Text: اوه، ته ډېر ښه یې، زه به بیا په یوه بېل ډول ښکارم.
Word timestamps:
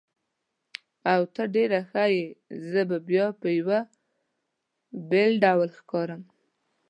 اوه، 1.11 1.27
ته 1.35 1.43
ډېر 1.55 1.71
ښه 1.89 2.05
یې، 2.15 2.25
زه 2.69 2.81
به 2.89 2.97
بیا 3.09 3.25
په 3.39 3.47
یوه 3.59 3.79
بېل 5.09 5.33
ډول 5.43 5.69
ښکارم. 5.77 6.21